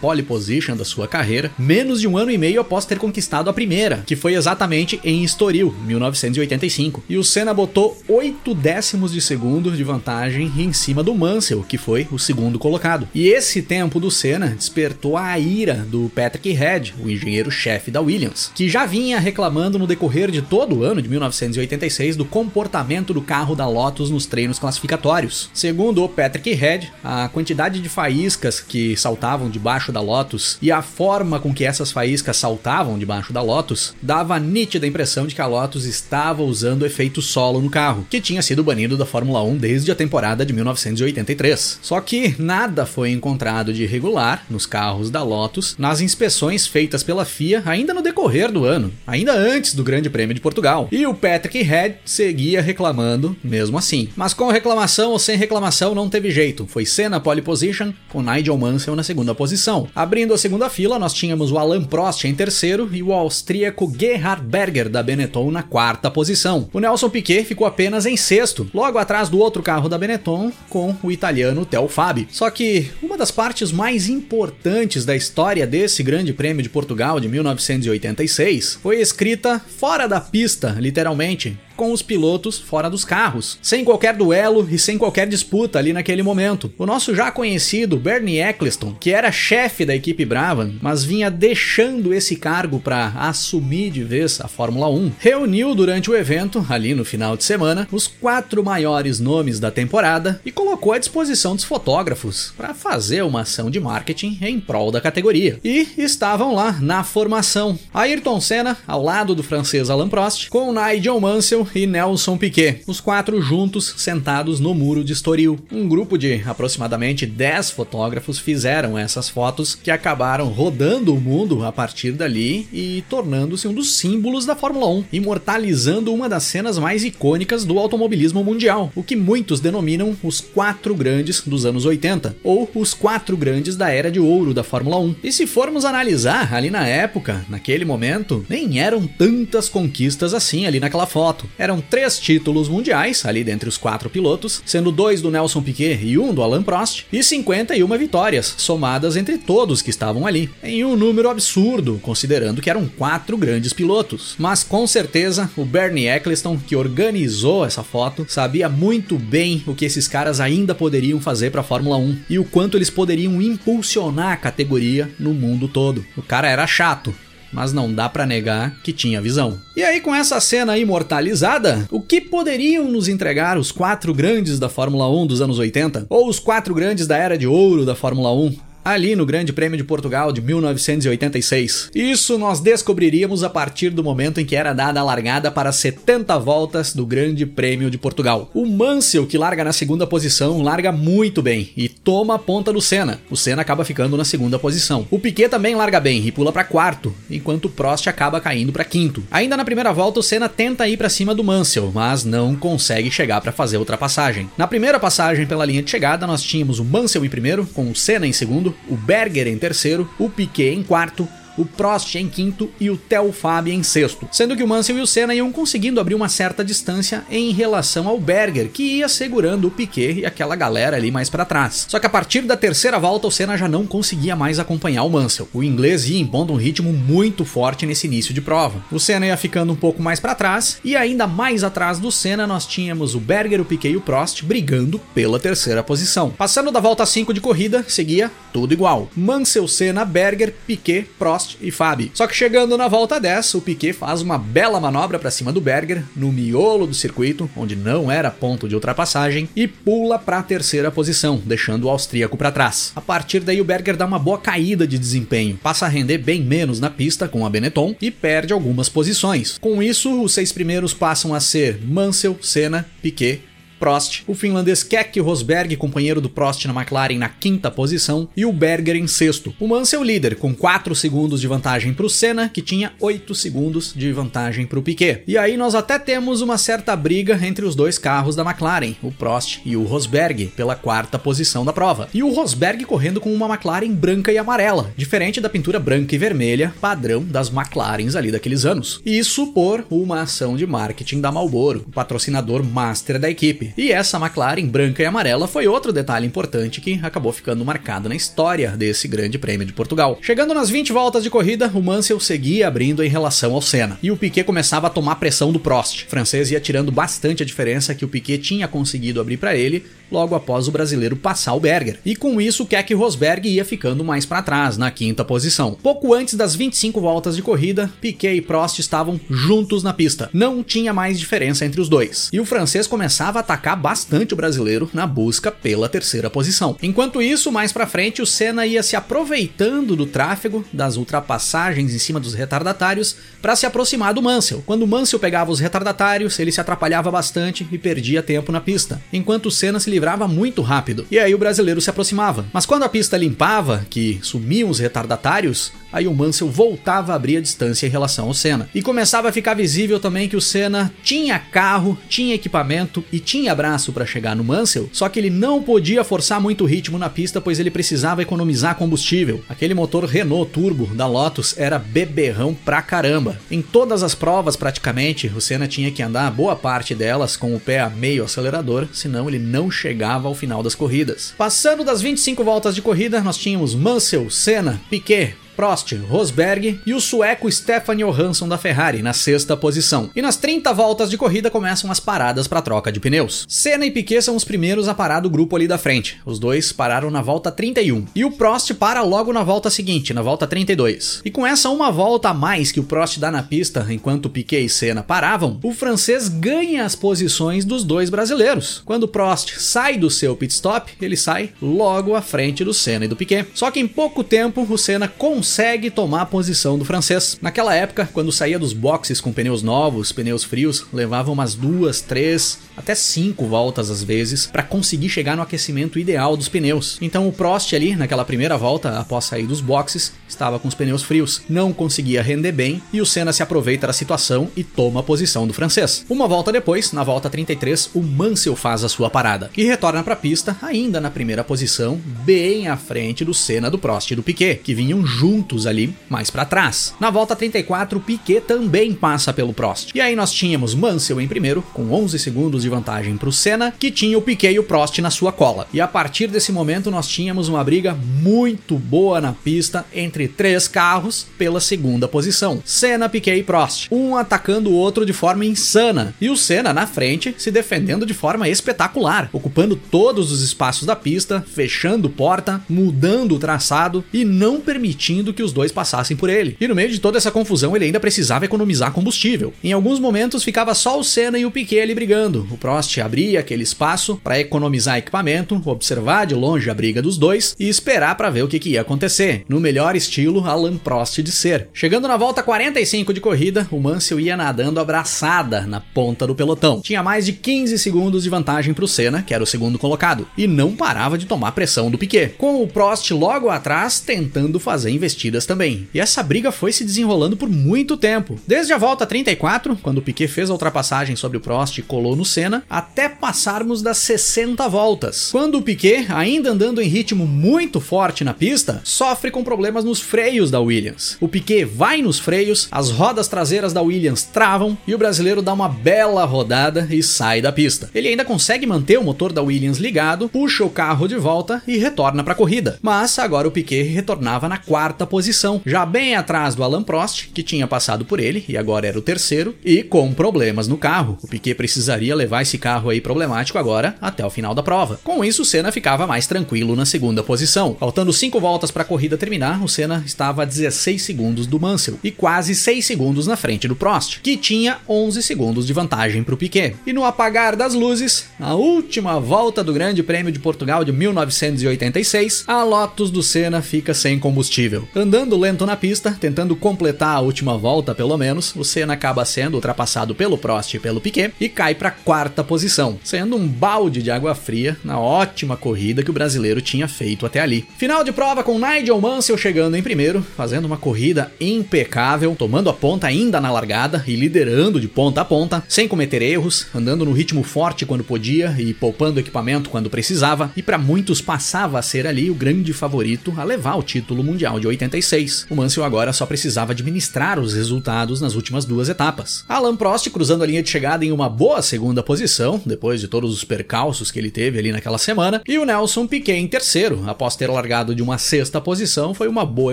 pole 0.00 0.22
position 0.22 0.76
da 0.76 0.84
sua 0.84 1.06
carreira, 1.06 1.50
menos 1.58 2.00
de 2.00 2.08
um 2.08 2.16
ano 2.16 2.30
e 2.30 2.38
meio 2.38 2.60
após 2.60 2.84
ter 2.84 2.98
conquistado 2.98 3.48
a 3.48 3.52
primeira, 3.52 4.02
que 4.06 4.16
foi 4.16 4.34
exatamente 4.34 5.00
em 5.04 5.22
Estoril, 5.22 5.74
1985. 5.84 7.04
E 7.08 7.16
o 7.16 7.24
Senna 7.24 7.54
botou 7.54 7.96
8 8.08 8.54
décimos 8.54 9.12
de 9.12 9.20
segundo 9.20 9.67
segundos 9.68 9.78
de 9.78 9.84
vantagem 9.84 10.52
em 10.56 10.72
cima 10.72 11.02
do 11.02 11.14
Mansell, 11.14 11.62
que 11.62 11.76
foi 11.76 12.06
o 12.10 12.18
segundo 12.18 12.58
colocado. 12.58 13.08
E 13.14 13.28
esse 13.28 13.60
tempo 13.60 14.00
do 14.00 14.10
Senna 14.10 14.48
despertou 14.48 15.16
a 15.16 15.38
ira 15.38 15.74
do 15.74 16.10
Patrick 16.14 16.50
Head, 16.52 16.94
o 17.02 17.10
engenheiro-chefe 17.10 17.90
da 17.90 18.00
Williams, 18.00 18.50
que 18.54 18.68
já 18.68 18.86
vinha 18.86 19.18
reclamando 19.18 19.78
no 19.78 19.86
decorrer 19.86 20.30
de 20.30 20.40
todo 20.40 20.76
o 20.76 20.82
ano 20.84 21.02
de 21.02 21.08
1986 21.08 22.16
do 22.16 22.24
comportamento 22.24 23.12
do 23.12 23.20
carro 23.20 23.54
da 23.54 23.68
Lotus 23.68 24.10
nos 24.10 24.26
treinos 24.26 24.58
classificatórios. 24.58 25.50
Segundo 25.52 26.02
o 26.02 26.08
Patrick 26.08 26.52
Head, 26.54 26.90
a 27.04 27.28
quantidade 27.28 27.80
de 27.80 27.88
faíscas 27.88 28.60
que 28.60 28.96
saltavam 28.96 29.50
debaixo 29.50 29.92
da 29.92 30.00
Lotus 30.00 30.56
e 30.62 30.72
a 30.72 30.80
forma 30.80 31.40
com 31.40 31.52
que 31.52 31.64
essas 31.64 31.92
faíscas 31.92 32.36
saltavam 32.36 32.98
debaixo 32.98 33.32
da 33.32 33.42
Lotus 33.42 33.94
dava 34.00 34.36
a 34.36 34.40
nítida 34.40 34.86
impressão 34.86 35.26
de 35.26 35.34
que 35.34 35.42
a 35.42 35.46
Lotus 35.46 35.84
estava 35.84 36.42
usando 36.42 36.86
efeito 36.86 37.20
solo 37.20 37.60
no 37.60 37.68
carro, 37.68 38.06
que 38.08 38.20
tinha 38.20 38.40
sido 38.40 38.64
banido 38.64 38.96
da 38.96 39.04
Fórmula 39.04 39.42
1 39.42 39.57
desde 39.58 39.90
a 39.90 39.94
temporada 39.94 40.46
de 40.46 40.52
1983. 40.52 41.80
Só 41.82 42.00
que 42.00 42.34
nada 42.38 42.86
foi 42.86 43.10
encontrado 43.10 43.72
de 43.72 43.82
irregular 43.82 44.44
nos 44.48 44.66
carros 44.66 45.10
da 45.10 45.22
Lotus 45.22 45.74
nas 45.78 46.00
inspeções 46.00 46.66
feitas 46.66 47.02
pela 47.02 47.24
FIA 47.24 47.62
ainda 47.66 47.92
no 47.92 48.02
decorrer 48.02 48.50
do 48.50 48.64
ano, 48.64 48.92
ainda 49.06 49.32
antes 49.32 49.74
do 49.74 49.84
Grande 49.84 50.08
Prêmio 50.08 50.34
de 50.34 50.40
Portugal. 50.40 50.88
E 50.90 51.06
o 51.06 51.14
Patrick 51.14 51.60
Head 51.62 51.96
seguia 52.04 52.62
reclamando 52.62 53.36
mesmo 53.42 53.76
assim. 53.76 54.08
Mas 54.16 54.32
com 54.32 54.48
reclamação 54.48 55.10
ou 55.10 55.18
sem 55.18 55.36
reclamação 55.36 55.94
não 55.94 56.08
teve 56.08 56.30
jeito. 56.30 56.66
Foi 56.66 56.86
Senna 56.86 57.20
pole 57.20 57.42
position 57.42 57.92
com 58.08 58.22
Nigel 58.22 58.56
Mansell 58.56 58.96
na 58.96 59.02
segunda 59.02 59.34
posição. 59.34 59.88
Abrindo 59.94 60.32
a 60.34 60.38
segunda 60.38 60.70
fila, 60.70 60.98
nós 60.98 61.12
tínhamos 61.12 61.50
o 61.50 61.58
Alain 61.58 61.84
Prost 61.84 62.24
em 62.24 62.34
terceiro 62.34 62.88
e 62.92 63.02
o 63.02 63.12
austríaco 63.12 63.92
Gerhard 63.98 64.44
Berger 64.44 64.88
da 64.88 65.02
Benetton 65.02 65.50
na 65.50 65.62
quarta 65.62 66.10
posição. 66.10 66.68
O 66.72 66.80
Nelson 66.80 67.10
Piquet 67.10 67.44
ficou 67.44 67.66
apenas 67.66 68.06
em 68.06 68.16
sexto, 68.16 68.68
logo 68.72 68.98
atrás 68.98 69.28
do 69.28 69.38
outro 69.48 69.62
carro 69.62 69.88
da 69.88 69.96
Benetton 69.96 70.52
com 70.68 70.94
o 71.02 71.10
italiano 71.10 71.64
Theo 71.64 71.88
Fabi. 71.88 72.28
Só 72.30 72.50
que 72.50 72.90
uma 73.02 73.16
das 73.16 73.30
partes 73.30 73.72
mais 73.72 74.08
importantes 74.08 75.04
da 75.06 75.16
história 75.16 75.66
desse 75.66 76.02
Grande 76.02 76.34
Prêmio 76.34 76.62
de 76.62 76.68
Portugal 76.68 77.18
de 77.18 77.28
1986 77.28 78.78
foi 78.82 79.00
escrita 79.00 79.58
fora 79.58 80.06
da 80.06 80.20
pista, 80.20 80.76
literalmente, 80.78 81.58
com 81.78 81.92
os 81.92 82.02
pilotos 82.02 82.58
fora 82.58 82.90
dos 82.90 83.04
carros, 83.04 83.56
sem 83.62 83.84
qualquer 83.84 84.16
duelo 84.16 84.66
e 84.68 84.76
sem 84.76 84.98
qualquer 84.98 85.28
disputa 85.28 85.78
ali 85.78 85.92
naquele 85.92 86.24
momento. 86.24 86.72
O 86.76 86.84
nosso 86.84 87.14
já 87.14 87.30
conhecido 87.30 87.96
Bernie 87.96 88.40
Eccleston, 88.40 88.96
que 88.98 89.12
era 89.12 89.30
chefe 89.30 89.86
da 89.86 89.94
equipe 89.94 90.24
Brava, 90.24 90.68
mas 90.82 91.04
vinha 91.04 91.30
deixando 91.30 92.12
esse 92.12 92.34
cargo 92.34 92.80
para 92.80 93.12
assumir 93.16 93.92
de 93.92 94.02
vez 94.02 94.40
a 94.40 94.48
Fórmula 94.48 94.90
1, 94.90 95.12
reuniu 95.20 95.72
durante 95.72 96.10
o 96.10 96.16
evento, 96.16 96.66
ali 96.68 96.96
no 96.96 97.04
final 97.04 97.36
de 97.36 97.44
semana, 97.44 97.86
os 97.92 98.08
quatro 98.08 98.64
maiores 98.64 99.20
nomes 99.20 99.60
da 99.60 99.70
temporada 99.70 100.40
e 100.44 100.50
colocou 100.50 100.92
à 100.92 100.98
disposição 100.98 101.54
dos 101.54 101.64
fotógrafos 101.64 102.52
para 102.56 102.74
fazer 102.74 103.22
uma 103.22 103.42
ação 103.42 103.70
de 103.70 103.78
marketing 103.78 104.36
em 104.42 104.58
prol 104.58 104.90
da 104.90 105.00
categoria. 105.00 105.60
E 105.62 105.86
estavam 105.96 106.52
lá 106.56 106.72
na 106.80 107.04
formação 107.04 107.78
Ayrton 107.94 108.40
Senna 108.40 108.76
ao 108.84 109.00
lado 109.00 109.32
do 109.32 109.44
francês 109.44 109.88
Alain 109.88 110.08
Prost, 110.08 110.48
com 110.48 110.72
Nigel 110.72 111.20
Mansell 111.20 111.67
e 111.74 111.86
Nelson 111.86 112.36
Piquet, 112.36 112.82
os 112.86 113.00
quatro 113.00 113.40
juntos 113.40 113.94
sentados 113.96 114.60
no 114.60 114.74
muro 114.74 115.04
de 115.04 115.12
Estoril. 115.12 115.58
Um 115.70 115.88
grupo 115.88 116.18
de 116.18 116.42
aproximadamente 116.46 117.26
10 117.26 117.70
fotógrafos 117.70 118.38
fizeram 118.38 118.98
essas 118.98 119.28
fotos 119.28 119.74
que 119.74 119.90
acabaram 119.90 120.48
rodando 120.48 121.14
o 121.14 121.20
mundo 121.20 121.64
a 121.64 121.72
partir 121.72 122.12
dali 122.12 122.68
e 122.72 123.04
tornando-se 123.08 123.68
um 123.68 123.74
dos 123.74 123.96
símbolos 123.96 124.46
da 124.46 124.56
Fórmula 124.56 124.88
1, 124.88 125.04
imortalizando 125.12 126.12
uma 126.12 126.28
das 126.28 126.44
cenas 126.44 126.78
mais 126.78 127.04
icônicas 127.04 127.64
do 127.64 127.78
automobilismo 127.78 128.42
mundial, 128.42 128.92
o 128.94 129.02
que 129.02 129.16
muitos 129.16 129.60
denominam 129.60 130.16
os 130.22 130.40
quatro 130.40 130.94
grandes 130.94 131.42
dos 131.42 131.64
anos 131.64 131.84
80, 131.84 132.36
ou 132.42 132.70
os 132.74 132.94
quatro 132.94 133.36
grandes 133.36 133.76
da 133.76 133.90
era 133.90 134.10
de 134.10 134.20
ouro 134.20 134.54
da 134.54 134.64
Fórmula 134.64 134.98
1. 134.98 135.16
E 135.22 135.32
se 135.32 135.46
formos 135.46 135.84
analisar, 135.84 136.52
ali 136.54 136.70
na 136.70 136.86
época, 136.86 137.44
naquele 137.48 137.84
momento, 137.84 138.44
nem 138.48 138.80
eram 138.80 139.06
tantas 139.06 139.68
conquistas 139.68 140.34
assim 140.34 140.66
ali 140.66 140.80
naquela 140.80 141.06
foto. 141.06 141.46
Eram 141.58 141.80
três 141.80 142.18
títulos 142.18 142.68
mundiais, 142.68 143.26
ali 143.26 143.42
dentre 143.42 143.68
os 143.68 143.76
quatro 143.76 144.08
pilotos, 144.08 144.62
sendo 144.64 144.92
dois 144.92 145.20
do 145.20 145.30
Nelson 145.30 145.60
Piquet 145.60 145.98
e 146.02 146.16
um 146.16 146.32
do 146.32 146.42
Alain 146.42 146.62
Prost, 146.62 147.06
e 147.12 147.22
51 147.22 147.98
vitórias, 147.98 148.54
somadas 148.56 149.16
entre 149.16 149.38
todos 149.38 149.82
que 149.82 149.90
estavam 149.90 150.26
ali, 150.26 150.48
em 150.62 150.84
um 150.84 150.96
número 150.96 151.28
absurdo, 151.28 151.98
considerando 152.00 152.62
que 152.62 152.70
eram 152.70 152.86
quatro 152.86 153.36
grandes 153.36 153.72
pilotos. 153.72 154.36
Mas 154.38 154.62
com 154.62 154.86
certeza, 154.86 155.50
o 155.56 155.64
Bernie 155.64 156.08
Eccleston, 156.08 156.56
que 156.58 156.76
organizou 156.76 157.64
essa 157.64 157.82
foto, 157.82 158.24
sabia 158.28 158.68
muito 158.68 159.18
bem 159.18 159.62
o 159.66 159.74
que 159.74 159.84
esses 159.84 160.06
caras 160.06 160.40
ainda 160.40 160.74
poderiam 160.74 161.20
fazer 161.20 161.50
para 161.50 161.62
a 161.62 161.64
Fórmula 161.64 161.96
1 161.96 162.18
e 162.30 162.38
o 162.38 162.44
quanto 162.44 162.76
eles 162.76 162.90
poderiam 162.90 163.42
impulsionar 163.42 164.32
a 164.32 164.36
categoria 164.36 165.10
no 165.18 165.34
mundo 165.34 165.66
todo. 165.66 166.04
O 166.16 166.22
cara 166.22 166.48
era 166.48 166.66
chato, 166.66 167.14
mas 167.52 167.72
não 167.72 167.92
dá 167.92 168.08
para 168.08 168.26
negar 168.26 168.74
que 168.82 168.92
tinha 168.92 169.20
visão. 169.20 169.58
E 169.76 169.82
aí, 169.82 170.00
com 170.00 170.14
essa 170.14 170.40
cena 170.40 170.76
imortalizada, 170.76 171.86
o 171.90 172.00
que 172.00 172.20
poderiam 172.20 172.88
nos 172.88 173.08
entregar 173.08 173.58
os 173.58 173.72
quatro 173.72 174.12
grandes 174.14 174.58
da 174.58 174.68
Fórmula 174.68 175.10
1 175.10 175.26
dos 175.26 175.40
anos 175.40 175.58
80? 175.58 176.06
Ou 176.08 176.28
os 176.28 176.38
quatro 176.38 176.74
grandes 176.74 177.06
da 177.06 177.16
era 177.16 177.38
de 177.38 177.46
ouro 177.46 177.84
da 177.84 177.94
Fórmula 177.94 178.32
1? 178.32 178.67
Ali 178.84 179.14
no 179.14 179.26
Grande 179.26 179.52
Prêmio 179.52 179.76
de 179.76 179.84
Portugal 179.84 180.32
de 180.32 180.40
1986. 180.40 181.90
Isso 181.94 182.38
nós 182.38 182.60
descobriríamos 182.60 183.44
a 183.44 183.50
partir 183.50 183.90
do 183.90 184.02
momento 184.02 184.40
em 184.40 184.44
que 184.46 184.56
era 184.56 184.72
dada 184.72 185.00
a 185.00 185.04
largada 185.04 185.50
para 185.50 185.72
70 185.72 186.38
voltas 186.38 186.94
do 186.94 187.04
Grande 187.04 187.44
Prêmio 187.44 187.90
de 187.90 187.98
Portugal. 187.98 188.50
O 188.54 188.66
Mansell, 188.66 189.26
que 189.26 189.38
larga 189.38 189.64
na 189.64 189.72
segunda 189.72 190.06
posição, 190.06 190.62
larga 190.62 190.90
muito 190.90 191.42
bem 191.42 191.70
e 191.76 191.88
toma 191.88 192.34
a 192.34 192.38
ponta 192.38 192.72
do 192.72 192.80
Senna. 192.80 193.20
O 193.30 193.36
Senna 193.36 193.62
acaba 193.62 193.84
ficando 193.84 194.16
na 194.16 194.24
segunda 194.24 194.58
posição. 194.58 195.06
O 195.10 195.18
Piquet 195.18 195.48
também 195.48 195.74
larga 195.74 196.00
bem 196.00 196.26
e 196.26 196.32
pula 196.32 196.52
para 196.52 196.64
quarto, 196.64 197.14
enquanto 197.30 197.66
o 197.66 197.70
Prost 197.70 198.06
acaba 198.08 198.40
caindo 198.40 198.72
para 198.72 198.84
quinto. 198.84 199.22
Ainda 199.30 199.56
na 199.56 199.64
primeira 199.64 199.92
volta, 199.92 200.20
o 200.20 200.22
Senna 200.22 200.48
tenta 200.48 200.88
ir 200.88 200.96
para 200.96 201.08
cima 201.08 201.34
do 201.34 201.44
Mansell, 201.44 201.90
mas 201.94 202.24
não 202.24 202.56
consegue 202.56 203.10
chegar 203.10 203.40
para 203.40 203.52
fazer 203.52 203.76
a 203.76 203.80
ultrapassagem. 203.80 204.48
Na 204.56 204.66
primeira 204.66 204.98
passagem 204.98 205.46
pela 205.46 205.64
linha 205.64 205.82
de 205.82 205.90
chegada, 205.90 206.26
nós 206.26 206.42
tínhamos 206.42 206.78
o 206.78 206.84
Mansell 206.84 207.24
em 207.24 207.28
primeiro, 207.28 207.66
com 207.66 207.90
o 207.90 207.96
Senna 207.96 208.26
em 208.26 208.32
segundo, 208.32 208.67
o 208.88 208.96
Berger 208.96 209.46
em 209.46 209.58
terceiro, 209.58 210.08
o 210.18 210.28
Piquet 210.28 210.74
em 210.74 210.82
quarto, 210.82 211.28
o 211.58 211.66
Prost 211.66 212.14
em 212.14 212.28
quinto 212.28 212.70
e 212.80 212.88
o 212.88 212.96
Theo 212.96 213.32
Fabi 213.32 213.72
em 213.72 213.82
sexto, 213.82 214.28
sendo 214.32 214.56
que 214.56 214.62
o 214.62 214.68
Mansell 214.68 214.98
e 214.98 215.00
o 215.00 215.06
Senna 215.06 215.34
iam 215.34 215.52
conseguindo 215.52 216.00
abrir 216.00 216.14
uma 216.14 216.28
certa 216.28 216.64
distância 216.64 217.24
em 217.30 217.50
relação 217.50 218.08
ao 218.08 218.18
Berger, 218.18 218.70
que 218.70 218.82
ia 218.82 219.08
segurando 219.08 219.66
o 219.66 219.70
Piquet 219.70 220.20
e 220.20 220.26
aquela 220.26 220.54
galera 220.54 220.96
ali 220.96 221.10
mais 221.10 221.28
para 221.28 221.44
trás. 221.44 221.86
Só 221.88 221.98
que 221.98 222.06
a 222.06 222.10
partir 222.10 222.42
da 222.42 222.56
terceira 222.56 222.98
volta 222.98 223.26
o 223.26 223.30
Senna 223.30 223.56
já 223.56 223.68
não 223.68 223.86
conseguia 223.86 224.36
mais 224.36 224.58
acompanhar 224.58 225.02
o 225.02 225.10
Mansell. 225.10 225.48
O 225.52 225.62
inglês 225.62 226.08
ia 226.08 226.20
impondo 226.20 226.52
um 226.52 226.56
ritmo 226.56 226.92
muito 226.92 227.44
forte 227.44 227.84
nesse 227.84 228.06
início 228.06 228.32
de 228.32 228.40
prova. 228.40 228.82
O 228.92 229.00
Senna 229.00 229.26
ia 229.26 229.36
ficando 229.36 229.72
um 229.72 229.76
pouco 229.76 230.00
mais 230.00 230.20
para 230.20 230.34
trás 230.34 230.78
e 230.84 230.94
ainda 230.94 231.26
mais 231.26 231.64
atrás 231.64 231.98
do 231.98 232.12
Senna 232.12 232.46
nós 232.46 232.66
tínhamos 232.66 233.14
o 233.14 233.20
Berger, 233.20 233.60
o 233.60 233.64
Piquet 233.64 233.90
e 233.90 233.96
o 233.96 234.00
Prost 234.00 234.44
brigando 234.44 235.00
pela 235.14 235.40
terceira 235.40 235.82
posição. 235.82 236.30
Passando 236.30 236.70
da 236.70 236.80
volta 236.80 237.04
5 237.04 237.34
de 237.34 237.40
corrida, 237.40 237.84
seguia 237.88 238.30
tudo 238.52 238.72
igual. 238.72 239.08
Mansell, 239.16 239.66
Senna, 239.66 240.04
Berger, 240.04 240.54
Piquet, 240.66 241.08
Prost 241.18 241.47
Prost 241.48 241.56
e 241.60 241.70
Fabi. 241.70 242.10
Só 242.12 242.26
que 242.26 242.36
chegando 242.36 242.76
na 242.76 242.88
volta 242.88 243.18
10, 243.18 243.54
o 243.54 243.60
Piquet 243.60 243.92
faz 243.92 244.20
uma 244.20 244.36
bela 244.36 244.80
manobra 244.80 245.18
para 245.18 245.30
cima 245.30 245.52
do 245.52 245.60
Berger, 245.60 246.02
no 246.14 246.30
miolo 246.30 246.86
do 246.86 246.94
circuito, 246.94 247.48
onde 247.56 247.74
não 247.74 248.10
era 248.10 248.30
ponto 248.30 248.68
de 248.68 248.74
ultrapassagem, 248.74 249.48
e 249.56 249.66
pula 249.66 250.18
para 250.18 250.38
a 250.38 250.42
terceira 250.42 250.90
posição, 250.90 251.40
deixando 251.44 251.84
o 251.84 251.90
austríaco 251.90 252.36
para 252.36 252.52
trás. 252.52 252.92
A 252.94 253.00
partir 253.00 253.40
daí, 253.40 253.60
o 253.60 253.64
Berger 253.64 253.96
dá 253.96 254.04
uma 254.04 254.18
boa 254.18 254.38
caída 254.38 254.86
de 254.86 254.98
desempenho, 254.98 255.58
passa 255.62 255.86
a 255.86 255.88
render 255.88 256.18
bem 256.18 256.42
menos 256.42 256.80
na 256.80 256.90
pista 256.90 257.28
com 257.28 257.46
a 257.46 257.50
Benetton 257.50 257.94
e 258.00 258.10
perde 258.10 258.52
algumas 258.52 258.88
posições. 258.88 259.56
Com 259.58 259.82
isso, 259.82 260.22
os 260.22 260.32
seis 260.32 260.52
primeiros 260.52 260.92
passam 260.92 261.34
a 261.34 261.40
ser 261.40 261.80
Mansell, 261.84 262.38
Senna, 262.42 262.86
Piquet, 263.00 263.42
Prost, 263.78 264.22
o 264.26 264.34
finlandês 264.34 264.82
Keck 264.82 265.20
Rosberg, 265.20 265.76
companheiro 265.76 266.20
do 266.20 266.28
Prost 266.28 266.64
na 266.66 266.74
McLaren, 266.74 267.18
na 267.18 267.28
quinta 267.28 267.70
posição, 267.70 268.28
e 268.36 268.44
o 268.44 268.52
Berger 268.52 268.96
em 268.96 269.06
sexto. 269.06 269.54
O 269.58 269.68
Mansell 269.68 270.02
líder, 270.02 270.36
com 270.36 270.54
4 270.54 270.94
segundos 270.94 271.40
de 271.40 271.46
vantagem 271.46 271.94
para 271.94 272.06
o 272.06 272.10
Senna, 272.10 272.48
que 272.48 272.62
tinha 272.62 272.92
8 273.00 273.34
segundos 273.34 273.92
de 273.94 274.12
vantagem 274.12 274.66
para 274.66 274.78
o 274.78 274.82
Piquet. 274.82 275.22
E 275.26 275.38
aí 275.38 275.56
nós 275.56 275.74
até 275.74 275.98
temos 275.98 276.40
uma 276.40 276.58
certa 276.58 276.94
briga 276.96 277.38
entre 277.42 277.64
os 277.64 277.74
dois 277.74 277.98
carros 277.98 278.34
da 278.34 278.42
McLaren, 278.42 278.94
o 279.02 279.12
Prost 279.12 279.60
e 279.64 279.76
o 279.76 279.84
Rosberg, 279.84 280.46
pela 280.56 280.74
quarta 280.74 281.18
posição 281.18 281.64
da 281.64 281.72
prova. 281.72 282.08
E 282.12 282.22
o 282.22 282.32
Rosberg 282.32 282.84
correndo 282.84 283.20
com 283.20 283.32
uma 283.32 283.46
McLaren 283.46 283.92
branca 283.92 284.32
e 284.32 284.38
amarela, 284.38 284.92
diferente 284.96 285.40
da 285.40 285.48
pintura 285.48 285.78
branca 285.78 286.14
e 286.14 286.18
vermelha, 286.18 286.74
padrão 286.80 287.22
das 287.22 287.52
McLarens 287.52 288.16
ali 288.16 288.30
daqueles 288.30 288.64
anos. 288.64 289.00
Isso 289.04 289.48
por 289.48 289.84
uma 289.90 290.22
ação 290.22 290.56
de 290.56 290.66
marketing 290.66 291.20
da 291.20 291.30
Marlboro, 291.30 291.84
o 291.86 291.92
patrocinador 291.92 292.64
master 292.64 293.18
da 293.18 293.30
equipe. 293.30 293.67
E 293.76 293.92
essa 293.92 294.18
McLaren 294.18 294.66
branca 294.66 295.02
e 295.02 295.06
amarela 295.06 295.48
foi 295.48 295.66
outro 295.66 295.92
detalhe 295.92 296.26
importante 296.26 296.80
que 296.80 296.98
acabou 297.02 297.32
ficando 297.32 297.64
marcado 297.64 298.08
na 298.08 298.14
história 298.14 298.70
desse 298.70 299.08
Grande 299.08 299.38
Prêmio 299.38 299.66
de 299.66 299.72
Portugal. 299.72 300.18
Chegando 300.22 300.54
nas 300.54 300.70
20 300.70 300.92
voltas 300.92 301.22
de 301.22 301.30
corrida, 301.30 301.70
o 301.74 301.82
Mansell 301.82 302.20
seguia 302.20 302.68
abrindo 302.68 303.02
em 303.02 303.08
relação 303.08 303.54
ao 303.54 303.62
Senna, 303.62 303.98
e 304.02 304.10
o 304.10 304.16
Piquet 304.16 304.44
começava 304.44 304.86
a 304.86 304.90
tomar 304.90 305.16
pressão 305.16 305.52
do 305.52 305.60
Prost. 305.60 306.04
O 306.04 306.10
francês 306.10 306.50
ia 306.50 306.60
tirando 306.60 306.92
bastante 306.92 307.42
a 307.42 307.46
diferença 307.46 307.94
que 307.94 308.04
o 308.04 308.08
Piquet 308.08 308.38
tinha 308.38 308.68
conseguido 308.68 309.20
abrir 309.20 309.36
para 309.36 309.56
ele 309.56 309.84
logo 310.10 310.34
após 310.34 310.68
o 310.68 310.72
brasileiro 310.72 311.16
passar 311.16 311.54
o 311.54 311.60
Berger. 311.60 311.98
E 312.04 312.16
com 312.16 312.40
isso, 312.40 312.66
Keck 312.66 312.94
Rosberg 312.94 313.48
ia 313.48 313.64
ficando 313.64 314.04
mais 314.04 314.24
para 314.24 314.42
trás, 314.42 314.76
na 314.76 314.90
quinta 314.90 315.24
posição. 315.24 315.76
Pouco 315.82 316.14
antes 316.14 316.34
das 316.34 316.54
25 316.54 317.00
voltas 317.00 317.36
de 317.36 317.42
corrida, 317.42 317.90
Piquet 318.00 318.36
e 318.36 318.40
Prost 318.40 318.78
estavam 318.78 319.20
juntos 319.28 319.82
na 319.82 319.92
pista. 319.92 320.30
Não 320.32 320.62
tinha 320.62 320.92
mais 320.92 321.18
diferença 321.18 321.64
entre 321.64 321.80
os 321.80 321.88
dois. 321.88 322.28
E 322.32 322.40
o 322.40 322.44
francês 322.44 322.86
começava 322.86 323.38
a 323.38 323.40
atacar 323.40 323.76
bastante 323.76 324.34
o 324.34 324.36
brasileiro 324.36 324.90
na 324.92 325.06
busca 325.06 325.50
pela 325.50 325.88
terceira 325.88 326.30
posição. 326.30 326.76
Enquanto 326.82 327.22
isso, 327.22 327.52
mais 327.52 327.72
para 327.72 327.86
frente, 327.86 328.22
o 328.22 328.26
Senna 328.26 328.66
ia 328.66 328.82
se 328.82 328.96
aproveitando 328.96 329.96
do 329.96 330.06
tráfego, 330.06 330.64
das 330.72 330.96
ultrapassagens 330.96 331.94
em 331.94 331.98
cima 331.98 332.20
dos 332.20 332.34
retardatários, 332.34 333.16
para 333.40 333.56
se 333.56 333.66
aproximar 333.66 334.14
do 334.14 334.22
Mansell. 334.22 334.62
Quando 334.64 334.82
o 334.82 334.86
Mansell 334.86 335.18
pegava 335.18 335.50
os 335.50 335.60
retardatários, 335.60 336.38
ele 336.38 336.52
se 336.52 336.60
atrapalhava 336.60 337.10
bastante 337.10 337.66
e 337.70 337.78
perdia 337.78 338.22
tempo 338.22 338.52
na 338.52 338.60
pista, 338.60 339.00
enquanto 339.12 339.46
o 339.46 339.50
Senna 339.50 339.80
se 339.80 339.90
livrava 339.98 340.28
muito 340.28 340.62
rápido. 340.62 341.04
E 341.10 341.18
aí 341.18 341.34
o 341.34 341.38
brasileiro 341.38 341.80
se 341.80 341.90
aproximava. 341.90 342.46
Mas 342.52 342.64
quando 342.64 342.84
a 342.84 342.88
pista 342.88 343.16
limpava, 343.16 343.84
que 343.90 344.20
sumiam 344.22 344.70
os 344.70 344.78
retardatários, 344.78 345.72
aí 345.92 346.06
o 346.06 346.14
Mansell 346.14 346.48
voltava 346.48 347.12
a 347.12 347.16
abrir 347.16 347.38
a 347.38 347.40
distância 347.40 347.86
em 347.86 347.90
relação 347.90 348.26
ao 348.26 348.34
Senna. 348.34 348.68
E 348.74 348.80
começava 348.80 349.28
a 349.28 349.32
ficar 349.32 349.54
visível 349.54 349.98
também 349.98 350.28
que 350.28 350.36
o 350.36 350.40
Senna 350.40 350.92
tinha 351.02 351.38
carro, 351.38 351.98
tinha 352.08 352.34
equipamento 352.34 353.02
e 353.12 353.18
tinha 353.18 353.54
braço 353.54 353.92
para 353.92 354.06
chegar 354.06 354.36
no 354.36 354.44
Mansell, 354.44 354.88
só 354.92 355.08
que 355.08 355.18
ele 355.18 355.30
não 355.30 355.62
podia 355.62 356.04
forçar 356.04 356.40
muito 356.40 356.64
o 356.64 356.66
ritmo 356.66 356.98
na 356.98 357.10
pista, 357.10 357.40
pois 357.40 357.58
ele 357.58 357.70
precisava 357.70 358.22
economizar 358.22 358.76
combustível. 358.76 359.42
Aquele 359.48 359.74
motor 359.74 360.04
Renault 360.04 360.52
Turbo 360.52 360.86
da 360.94 361.06
Lotus 361.06 361.56
era 361.58 361.78
beberrão 361.78 362.54
pra 362.54 362.82
caramba. 362.82 363.38
Em 363.50 363.62
todas 363.62 364.02
as 364.02 364.14
provas, 364.14 364.56
praticamente, 364.56 365.26
o 365.34 365.40
Senna 365.40 365.66
tinha 365.66 365.90
que 365.90 366.02
andar 366.02 366.30
boa 366.30 366.54
parte 366.54 366.94
delas 366.94 367.36
com 367.36 367.54
o 367.54 367.60
pé 367.60 367.80
a 367.80 367.90
meio 367.90 368.24
acelerador, 368.24 368.86
senão 368.92 369.28
ele 369.28 369.38
não 369.38 369.70
chegava 369.70 369.87
ao 370.28 370.34
final 370.34 370.62
das 370.62 370.74
corridas. 370.74 371.34
Passando 371.36 371.84
das 371.84 372.00
25 372.00 372.42
voltas 372.44 372.74
de 372.74 372.82
corrida, 372.82 373.20
nós 373.20 373.36
tínhamos 373.36 373.74
Mansell, 373.74 374.30
Senna, 374.30 374.80
Piquet, 374.90 375.34
Prost, 375.58 375.92
Rosberg 376.08 376.80
e 376.86 376.94
o 376.94 377.00
sueco 377.00 377.50
Stefan 377.50 377.96
Johansson 377.96 378.46
da 378.46 378.56
Ferrari 378.56 379.02
na 379.02 379.12
sexta 379.12 379.56
posição. 379.56 380.08
E 380.14 380.22
nas 380.22 380.36
30 380.36 380.72
voltas 380.72 381.10
de 381.10 381.18
corrida 381.18 381.50
começam 381.50 381.90
as 381.90 381.98
paradas 381.98 382.46
para 382.46 382.62
troca 382.62 382.92
de 382.92 383.00
pneus. 383.00 383.44
Senna 383.48 383.84
e 383.84 383.90
Piquet 383.90 384.22
são 384.22 384.36
os 384.36 384.44
primeiros 384.44 384.86
a 384.86 384.94
parar 384.94 385.18
do 385.18 385.28
grupo 385.28 385.56
ali 385.56 385.66
da 385.66 385.76
frente. 385.76 386.20
Os 386.24 386.38
dois 386.38 386.70
pararam 386.70 387.10
na 387.10 387.20
volta 387.20 387.50
31. 387.50 388.06
E 388.14 388.24
o 388.24 388.30
Prost 388.30 388.72
para 388.74 389.02
logo 389.02 389.32
na 389.32 389.42
volta 389.42 389.68
seguinte, 389.68 390.14
na 390.14 390.22
volta 390.22 390.46
32. 390.46 391.22
E 391.24 391.30
com 391.30 391.44
essa 391.44 391.70
uma 391.70 391.90
volta 391.90 392.28
a 392.28 392.34
mais 392.34 392.70
que 392.70 392.78
o 392.78 392.84
Prost 392.84 393.18
dá 393.18 393.28
na 393.28 393.42
pista 393.42 393.84
enquanto 393.90 394.30
Piquet 394.30 394.64
e 394.64 394.68
Senna 394.68 395.02
paravam, 395.02 395.58
o 395.64 395.72
francês 395.72 396.28
ganha 396.28 396.84
as 396.84 396.94
posições 396.94 397.64
dos 397.64 397.82
dois 397.82 398.10
brasileiros. 398.10 398.80
Quando 398.84 399.02
o 399.02 399.08
Prost 399.08 399.58
sai 399.58 399.98
do 399.98 400.08
seu 400.08 400.36
pit 400.36 400.54
stop, 400.54 400.92
ele 401.02 401.16
sai 401.16 401.50
logo 401.60 402.14
à 402.14 402.22
frente 402.22 402.62
do 402.62 402.72
Senna 402.72 403.06
e 403.06 403.08
do 403.08 403.16
Piquet. 403.16 403.44
Só 403.54 403.72
que 403.72 403.80
em 403.80 403.88
pouco 403.88 404.22
tempo 404.22 404.64
o 404.70 404.78
Senna 404.78 405.08
consegue 405.08 405.47
tomar 405.94 406.22
a 406.22 406.26
posição 406.26 406.78
do 406.78 406.84
francês. 406.84 407.38
Naquela 407.40 407.74
época, 407.74 408.08
quando 408.12 408.30
saía 408.30 408.58
dos 408.58 408.72
boxes 408.72 409.20
com 409.20 409.32
pneus 409.32 409.62
novos, 409.62 410.12
pneus 410.12 410.44
frios, 410.44 410.86
levava 410.92 411.30
umas 411.30 411.54
duas, 411.54 412.00
três, 412.00 412.58
até 412.76 412.94
cinco 412.94 413.46
voltas 413.46 413.90
às 413.90 414.02
vezes 414.02 414.46
para 414.46 414.62
conseguir 414.62 415.08
chegar 415.08 415.36
no 415.36 415.42
aquecimento 415.42 415.98
ideal 415.98 416.36
dos 416.36 416.48
pneus. 416.48 416.98
Então 417.00 417.28
o 417.28 417.32
Prost 417.32 417.72
ali, 417.74 417.96
naquela 417.96 418.24
primeira 418.24 418.56
volta, 418.56 418.98
após 418.98 419.24
sair 419.24 419.46
dos 419.46 419.60
boxes, 419.60 420.12
estava 420.28 420.58
com 420.58 420.68
os 420.68 420.74
pneus 420.74 421.02
frios, 421.02 421.42
não 421.48 421.72
conseguia 421.72 422.22
render 422.22 422.52
bem 422.52 422.80
e 422.92 423.00
o 423.00 423.06
Senna 423.06 423.32
se 423.32 423.42
aproveita 423.42 423.86
da 423.86 423.92
situação 423.92 424.48
e 424.56 424.62
toma 424.62 425.00
a 425.00 425.02
posição 425.02 425.46
do 425.46 425.54
francês. 425.54 426.04
Uma 426.08 426.28
volta 426.28 426.52
depois, 426.52 426.92
na 426.92 427.02
volta 427.02 427.28
33, 427.28 427.90
o 427.94 428.02
Mansell 428.02 428.54
faz 428.54 428.84
a 428.84 428.88
sua 428.88 429.10
parada 429.10 429.50
e 429.56 429.64
retorna 429.64 430.02
para 430.02 430.14
a 430.14 430.16
pista 430.16 430.56
ainda 430.62 431.00
na 431.00 431.10
primeira 431.10 431.42
posição, 431.42 432.00
bem 432.24 432.68
à 432.68 432.76
frente 432.76 433.24
do 433.24 433.34
Senna, 433.34 433.70
do 433.70 433.78
Prost 433.78 434.10
e 434.10 434.16
do 434.16 434.22
Piquet, 434.22 434.60
que 434.62 434.74
vinham 434.74 435.04
juntos 435.04 435.37
ali 435.66 435.94
mais 436.08 436.30
para 436.30 436.44
trás. 436.44 436.94
Na 437.00 437.10
volta 437.10 437.34
34, 437.36 437.98
o 437.98 438.02
Piquet 438.02 438.40
também 438.40 438.92
passa 438.92 439.32
pelo 439.32 439.52
Prost. 439.52 439.92
E 439.94 440.00
aí 440.00 440.14
nós 440.14 440.32
tínhamos 440.32 440.74
Mansell 440.74 441.20
em 441.20 441.28
primeiro, 441.28 441.62
com 441.74 441.92
11 441.92 442.18
segundos 442.18 442.62
de 442.62 442.68
vantagem 442.68 443.16
para 443.16 443.28
o 443.28 443.32
Senna, 443.32 443.74
que 443.78 443.90
tinha 443.90 444.18
o 444.18 444.22
Piquet 444.22 444.52
e 444.52 444.58
o 444.58 444.64
Prost 444.64 444.98
na 445.00 445.10
sua 445.10 445.32
cola. 445.32 445.66
E 445.72 445.80
a 445.80 445.86
partir 445.86 446.28
desse 446.28 446.52
momento 446.52 446.90
nós 446.90 447.08
tínhamos 447.08 447.48
uma 447.48 447.62
briga 447.64 447.94
muito 447.94 448.76
boa 448.76 449.20
na 449.20 449.32
pista 449.32 449.84
entre 449.94 450.28
três 450.28 450.68
carros 450.68 451.26
pela 451.36 451.60
segunda 451.60 452.08
posição. 452.08 452.62
Senna, 452.64 453.08
Piquet 453.08 453.38
e 453.38 453.42
Prost, 453.42 453.88
um 453.90 454.16
atacando 454.16 454.70
o 454.70 454.74
outro 454.74 455.04
de 455.04 455.12
forma 455.12 455.44
insana, 455.44 456.14
e 456.20 456.30
o 456.30 456.36
Senna 456.36 456.72
na 456.72 456.86
frente 456.86 457.34
se 457.38 457.50
defendendo 457.50 458.06
de 458.06 458.14
forma 458.14 458.48
espetacular, 458.48 459.28
ocupando 459.32 459.76
todos 459.76 460.32
os 460.32 460.42
espaços 460.42 460.86
da 460.86 460.96
pista, 460.96 461.44
fechando 461.54 462.10
porta, 462.10 462.62
mudando 462.68 463.34
o 463.34 463.38
traçado 463.38 464.04
e 464.12 464.24
não 464.24 464.60
permitindo 464.60 465.27
que 465.34 465.42
os 465.42 465.52
dois 465.52 465.72
passassem 465.72 466.16
por 466.16 466.28
ele. 466.28 466.56
E 466.60 466.68
no 466.68 466.74
meio 466.74 466.90
de 466.90 467.00
toda 467.00 467.18
essa 467.18 467.30
confusão, 467.30 467.74
ele 467.74 467.86
ainda 467.86 468.00
precisava 468.00 468.44
economizar 468.44 468.92
combustível. 468.92 469.52
Em 469.62 469.72
alguns 469.72 469.98
momentos 469.98 470.44
ficava 470.44 470.74
só 470.74 470.98
o 470.98 471.04
Senna 471.04 471.38
e 471.38 471.46
o 471.46 471.50
Piquet 471.50 471.80
ali 471.80 471.94
brigando. 471.94 472.46
O 472.50 472.56
Prost 472.56 472.98
abria 472.98 473.40
aquele 473.40 473.62
espaço 473.62 474.20
para 474.22 474.38
economizar 474.38 474.98
equipamento, 474.98 475.60
observar 475.66 476.26
de 476.26 476.34
longe 476.34 476.70
a 476.70 476.74
briga 476.74 477.02
dos 477.02 477.18
dois 477.18 477.54
e 477.58 477.68
esperar 477.68 478.16
para 478.16 478.30
ver 478.30 478.42
o 478.42 478.48
que, 478.48 478.58
que 478.58 478.70
ia 478.70 478.80
acontecer. 478.80 479.44
No 479.48 479.60
melhor 479.60 479.96
estilo 479.96 480.46
Alan 480.46 480.76
Prost 480.76 481.22
de 481.22 481.32
ser. 481.32 481.68
Chegando 481.72 482.08
na 482.08 482.16
volta 482.16 482.42
45 482.42 483.12
de 483.12 483.20
corrida, 483.20 483.66
o 483.70 483.80
Mansell 483.80 484.20
ia 484.20 484.36
nadando 484.36 484.80
abraçada 484.80 485.62
na 485.62 485.80
ponta 485.80 486.26
do 486.26 486.34
pelotão. 486.34 486.80
Tinha 486.80 487.02
mais 487.02 487.26
de 487.26 487.32
15 487.32 487.78
segundos 487.78 488.22
de 488.22 488.30
vantagem 488.30 488.74
para 488.74 488.84
o 488.84 488.88
Senna, 488.88 489.22
que 489.22 489.34
era 489.34 489.42
o 489.42 489.46
segundo 489.46 489.78
colocado, 489.78 490.26
e 490.36 490.46
não 490.46 490.74
parava 490.74 491.18
de 491.18 491.26
tomar 491.26 491.52
pressão 491.52 491.90
do 491.90 491.98
Piquet, 491.98 492.34
com 492.38 492.62
o 492.62 492.68
Prost 492.68 493.10
logo 493.10 493.50
atrás 493.50 494.00
tentando 494.00 494.58
fazer 494.60 494.90
investidas 495.08 495.46
também. 495.46 495.88
E 495.92 496.00
essa 496.00 496.22
briga 496.22 496.52
foi 496.52 496.72
se 496.72 496.84
desenrolando 496.84 497.36
por 497.36 497.48
muito 497.48 497.96
tempo. 497.96 498.38
Desde 498.46 498.72
a 498.72 498.78
volta 498.78 499.06
34, 499.06 499.76
quando 499.82 499.98
o 499.98 500.02
Piquet 500.02 500.28
fez 500.28 500.50
a 500.50 500.52
ultrapassagem 500.52 501.16
sobre 501.16 501.38
o 501.38 501.40
Prost 501.40 501.78
e 501.78 501.82
colou 501.82 502.14
no 502.14 502.24
Senna, 502.24 502.62
até 502.68 503.08
passarmos 503.08 503.82
das 503.82 503.98
60 503.98 504.68
voltas. 504.68 505.30
Quando 505.32 505.58
o 505.58 505.62
Piquet, 505.62 506.06
ainda 506.10 506.50
andando 506.50 506.80
em 506.80 506.88
ritmo 506.88 507.26
muito 507.26 507.80
forte 507.80 508.22
na 508.22 508.34
pista, 508.34 508.80
sofre 508.84 509.30
com 509.30 509.42
problemas 509.42 509.84
nos 509.84 510.00
freios 510.00 510.50
da 510.50 510.60
Williams. 510.60 511.16
O 511.20 511.28
Piquet 511.28 511.64
vai 511.64 512.02
nos 512.02 512.18
freios, 512.18 512.68
as 512.70 512.90
rodas 512.90 513.28
traseiras 513.28 513.72
da 513.72 513.82
Williams 513.82 514.24
travam 514.24 514.76
e 514.86 514.94
o 514.94 514.98
brasileiro 514.98 515.40
dá 515.40 515.52
uma 515.52 515.68
bela 515.68 516.24
rodada 516.24 516.86
e 516.90 517.02
sai 517.02 517.40
da 517.40 517.50
pista. 517.50 517.90
Ele 517.94 518.08
ainda 518.08 518.24
consegue 518.24 518.66
manter 518.66 518.98
o 518.98 519.04
motor 519.04 519.32
da 519.32 519.42
Williams 519.42 519.78
ligado, 519.78 520.28
puxa 520.28 520.64
o 520.64 520.70
carro 520.70 521.08
de 521.08 521.16
volta 521.16 521.62
e 521.66 521.78
retorna 521.78 522.22
para 522.22 522.34
a 522.34 522.36
corrida. 522.36 522.78
Mas 522.82 523.18
agora 523.18 523.48
o 523.48 523.50
Piquet 523.50 523.84
retornava 523.84 524.48
na 524.48 524.58
quarta 524.58 524.97
posição, 525.06 525.60
já 525.64 525.84
bem 525.84 526.14
atrás 526.14 526.54
do 526.54 526.62
Alan 526.62 526.82
Prost, 526.82 527.28
que 527.32 527.42
tinha 527.42 527.66
passado 527.66 528.04
por 528.04 528.20
ele 528.20 528.44
e 528.48 528.56
agora 528.56 528.86
era 528.86 528.98
o 528.98 529.02
terceiro, 529.02 529.54
e 529.64 529.82
com 529.82 530.12
problemas 530.12 530.68
no 530.68 530.76
carro. 530.76 531.18
O 531.22 531.28
Piquet 531.28 531.54
precisaria 531.54 532.14
levar 532.14 532.42
esse 532.42 532.58
carro 532.58 532.90
aí 532.90 533.00
problemático 533.00 533.58
agora 533.58 533.96
até 534.00 534.24
o 534.24 534.30
final 534.30 534.54
da 534.54 534.62
prova. 534.62 534.98
Com 535.04 535.24
isso, 535.24 535.42
o 535.42 535.44
Senna 535.44 535.72
ficava 535.72 536.06
mais 536.06 536.26
tranquilo 536.26 536.74
na 536.74 536.84
segunda 536.84 537.22
posição. 537.22 537.76
Faltando 537.78 538.12
5 538.12 538.40
voltas 538.40 538.70
para 538.70 538.82
a 538.82 538.86
corrida 538.86 539.16
terminar, 539.16 539.62
o 539.62 539.68
Senna 539.68 540.02
estava 540.04 540.42
a 540.42 540.44
16 540.44 541.00
segundos 541.02 541.46
do 541.46 541.60
Mansell 541.60 541.98
e 542.02 542.10
quase 542.10 542.54
6 542.54 542.84
segundos 542.84 543.26
na 543.26 543.36
frente 543.36 543.68
do 543.68 543.76
Prost, 543.76 544.20
que 544.20 544.36
tinha 544.36 544.78
11 544.88 545.22
segundos 545.22 545.66
de 545.66 545.72
vantagem 545.72 546.22
para 546.22 546.34
o 546.34 546.38
Piquet. 546.38 546.76
E 546.86 546.92
no 546.92 547.04
apagar 547.04 547.54
das 547.54 547.74
luzes, 547.74 548.26
a 548.40 548.54
última 548.54 549.20
volta 549.20 549.62
do 549.62 549.72
Grande 549.72 550.02
Prêmio 550.02 550.32
de 550.32 550.38
Portugal 550.38 550.84
de 550.84 550.92
1986, 550.92 552.44
a 552.46 552.62
Lotus 552.62 553.10
do 553.10 553.22
Senna 553.22 553.62
fica 553.62 553.92
sem 553.92 554.18
combustível. 554.18 554.87
Andando 554.96 555.36
lento 555.36 555.66
na 555.66 555.76
pista, 555.76 556.16
tentando 556.18 556.56
completar 556.56 557.16
a 557.16 557.20
última 557.20 557.56
volta 557.58 557.94
pelo 557.94 558.16
menos, 558.16 558.56
o 558.56 558.64
Senna 558.64 558.94
acaba 558.94 559.24
sendo 559.24 559.54
ultrapassado 559.54 560.14
pelo 560.14 560.38
Prost 560.38 560.74
e 560.74 560.78
pelo 560.78 561.00
Piquet 561.00 561.32
e 561.38 561.48
cai 561.48 561.74
para 561.74 561.90
quarta 561.90 562.42
posição, 562.42 562.98
sendo 563.04 563.36
um 563.36 563.46
balde 563.46 564.02
de 564.02 564.10
água 564.10 564.34
fria 564.34 564.76
na 564.82 564.98
ótima 564.98 565.56
corrida 565.56 566.02
que 566.02 566.10
o 566.10 566.12
brasileiro 566.14 566.62
tinha 566.62 566.88
feito 566.88 567.26
até 567.26 567.40
ali. 567.40 567.66
Final 567.76 568.02
de 568.02 568.12
prova 568.12 568.42
com 568.42 568.58
Nigel 568.58 569.00
Mansell 569.00 569.36
chegando 569.36 569.76
em 569.76 569.82
primeiro, 569.82 570.22
fazendo 570.36 570.64
uma 570.64 570.78
corrida 570.78 571.30
impecável, 571.38 572.34
tomando 572.36 572.70
a 572.70 572.72
ponta 572.72 573.06
ainda 573.06 573.40
na 573.40 573.52
largada 573.52 574.02
e 574.06 574.16
liderando 574.16 574.80
de 574.80 574.88
ponta 574.88 575.20
a 575.20 575.24
ponta, 575.24 575.62
sem 575.68 575.86
cometer 575.86 576.22
erros, 576.22 576.66
andando 576.74 577.04
no 577.04 577.12
ritmo 577.12 577.42
forte 577.42 577.84
quando 577.84 578.02
podia 578.02 578.56
e 578.58 578.72
poupando 578.72 579.20
equipamento 579.20 579.68
quando 579.68 579.90
precisava, 579.90 580.50
e 580.56 580.62
para 580.62 580.78
muitos 580.78 581.20
passava 581.20 581.78
a 581.78 581.82
ser 581.82 582.06
ali 582.06 582.30
o 582.30 582.34
grande 582.34 582.72
favorito 582.72 583.34
a 583.36 583.44
levar 583.44 583.76
o 583.76 583.82
título 583.82 584.24
mundial 584.24 584.58
de 584.58 584.66
86. 584.84 585.46
O 585.50 585.56
Mansell 585.56 585.84
agora 585.84 586.12
só 586.12 586.24
precisava 586.24 586.72
administrar 586.72 587.38
os 587.38 587.54
resultados 587.54 588.20
nas 588.20 588.34
últimas 588.34 588.64
duas 588.64 588.88
etapas. 588.88 589.44
Alan 589.48 589.76
Prost 589.76 590.08
cruzando 590.10 590.42
a 590.42 590.46
linha 590.46 590.62
de 590.62 590.70
chegada 590.70 591.04
em 591.04 591.12
uma 591.12 591.28
boa 591.28 591.60
segunda 591.62 592.02
posição, 592.02 592.60
depois 592.64 593.00
de 593.00 593.08
todos 593.08 593.32
os 593.32 593.44
percalços 593.44 594.10
que 594.10 594.18
ele 594.18 594.30
teve 594.30 594.58
ali 594.58 594.72
naquela 594.72 594.98
semana, 594.98 595.42
e 595.46 595.58
o 595.58 595.64
Nelson 595.64 596.06
Piquet 596.06 596.38
em 596.38 596.46
terceiro, 596.46 597.02
após 597.06 597.36
ter 597.36 597.48
largado 597.48 597.94
de 597.94 598.02
uma 598.02 598.18
sexta 598.18 598.60
posição, 598.60 599.12
foi 599.14 599.28
uma 599.28 599.44
boa 599.44 599.72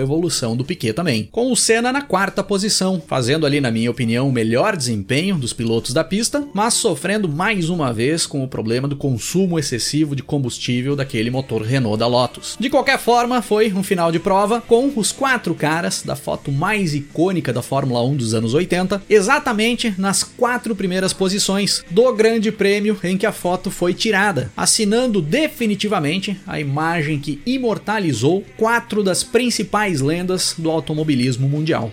evolução 0.00 0.56
do 0.56 0.64
Piquet 0.64 0.92
também. 0.92 1.28
Com 1.30 1.52
o 1.52 1.56
Senna 1.56 1.92
na 1.92 2.02
quarta 2.02 2.42
posição, 2.42 3.02
fazendo 3.06 3.46
ali, 3.46 3.60
na 3.60 3.70
minha 3.70 3.90
opinião, 3.90 4.28
o 4.28 4.32
melhor 4.32 4.76
desempenho 4.76 5.36
dos 5.36 5.52
pilotos 5.52 5.92
da 5.92 6.02
pista, 6.02 6.46
mas 6.52 6.74
sofrendo 6.74 7.28
mais 7.28 7.68
uma 7.68 7.92
vez 7.92 8.26
com 8.26 8.42
o 8.42 8.48
problema 8.48 8.88
do 8.88 8.96
consumo 8.96 9.58
excessivo 9.58 10.16
de 10.16 10.22
combustível 10.22 10.96
daquele 10.96 11.30
motor 11.30 11.62
Renault 11.62 11.98
da 11.98 12.06
Lotus. 12.06 12.56
De 12.58 12.70
qualquer 12.70 12.98
forma, 12.98 13.42
foi 13.42 13.72
um 13.72 13.82
final 13.82 14.10
de 14.10 14.18
prova 14.18 14.60
com 14.60 14.88
os 15.00 15.12
quatro 15.12 15.54
caras 15.54 16.02
da 16.02 16.16
foto 16.16 16.50
mais 16.50 16.94
icônica 16.94 17.52
da 17.52 17.62
Fórmula 17.62 18.02
1 18.04 18.16
dos 18.16 18.34
anos 18.34 18.54
80, 18.54 19.02
exatamente 19.08 19.94
nas 19.98 20.22
quatro 20.22 20.74
primeiras 20.74 21.12
posições 21.12 21.84
do 21.90 22.12
Grande 22.12 22.50
Prêmio 22.50 22.98
em 23.02 23.16
que 23.16 23.26
a 23.26 23.32
foto 23.32 23.70
foi 23.70 23.94
tirada, 23.94 24.50
assinando 24.56 25.20
definitivamente 25.20 26.38
a 26.46 26.60
imagem 26.60 27.18
que 27.18 27.40
imortalizou 27.46 28.44
quatro 28.56 29.02
das 29.02 29.22
principais 29.22 30.00
lendas 30.00 30.54
do 30.56 30.70
automobilismo 30.70 31.48
mundial. 31.48 31.92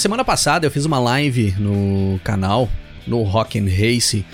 Semana 0.00 0.24
passada 0.24 0.66
eu 0.66 0.70
fiz 0.70 0.86
uma 0.86 0.98
live 0.98 1.54
no 1.58 2.18
canal, 2.24 2.70
no 3.06 3.22
Rock 3.22 3.58
and 3.58 3.66
Race, 3.66 4.24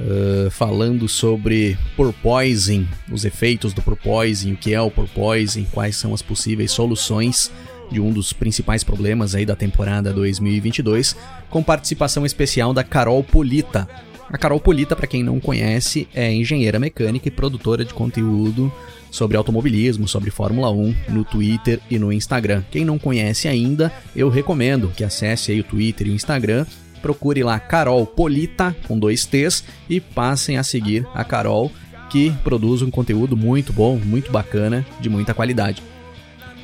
uh, 0.00 0.50
falando 0.50 1.08
sobre 1.08 1.78
porpoising, 1.96 2.88
os 3.12 3.24
efeitos 3.24 3.72
do 3.72 3.80
porpoising, 3.80 4.54
o 4.54 4.56
que 4.56 4.74
é 4.74 4.80
o 4.80 4.90
porpoising, 4.90 5.68
quais 5.70 5.96
são 5.96 6.12
as 6.12 6.20
possíveis 6.20 6.72
soluções 6.72 7.52
de 7.92 8.00
um 8.00 8.12
dos 8.12 8.32
principais 8.32 8.82
problemas 8.82 9.36
aí 9.36 9.46
da 9.46 9.54
temporada 9.54 10.12
2022, 10.12 11.16
com 11.48 11.62
participação 11.62 12.26
especial 12.26 12.74
da 12.74 12.82
Carol 12.82 13.22
Polita, 13.22 13.88
A 14.30 14.38
Carol 14.38 14.58
Polita, 14.58 14.96
para 14.96 15.06
quem 15.06 15.22
não 15.22 15.38
conhece, 15.38 16.08
é 16.14 16.32
engenheira 16.32 16.78
mecânica 16.78 17.28
e 17.28 17.30
produtora 17.30 17.84
de 17.84 17.94
conteúdo 17.94 18.72
sobre 19.10 19.36
automobilismo, 19.36 20.08
sobre 20.08 20.30
Fórmula 20.30 20.70
1 20.70 20.94
no 21.10 21.24
Twitter 21.24 21.80
e 21.90 21.98
no 21.98 22.12
Instagram. 22.12 22.64
Quem 22.70 22.84
não 22.84 22.98
conhece 22.98 23.46
ainda, 23.46 23.92
eu 24.16 24.28
recomendo 24.28 24.90
que 24.96 25.04
acesse 25.04 25.52
aí 25.52 25.60
o 25.60 25.64
Twitter 25.64 26.08
e 26.08 26.10
o 26.10 26.14
Instagram, 26.14 26.66
procure 27.00 27.42
lá 27.44 27.60
Carol 27.60 28.04
Polita 28.06 28.74
com 28.88 28.98
dois 28.98 29.24
T's 29.24 29.62
e 29.88 30.00
passem 30.00 30.56
a 30.56 30.64
seguir 30.64 31.06
a 31.14 31.22
Carol 31.22 31.70
que 32.10 32.32
produz 32.42 32.82
um 32.82 32.90
conteúdo 32.90 33.36
muito 33.36 33.72
bom, 33.72 33.96
muito 33.96 34.32
bacana, 34.32 34.84
de 35.00 35.08
muita 35.08 35.34
qualidade. 35.34 35.82